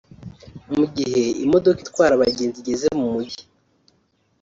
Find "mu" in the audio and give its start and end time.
0.75-0.85, 2.99-3.05